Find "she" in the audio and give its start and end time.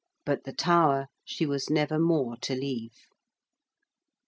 1.23-1.45